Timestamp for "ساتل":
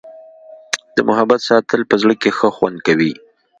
1.49-1.81